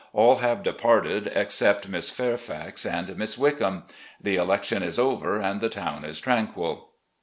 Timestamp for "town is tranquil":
5.69-6.89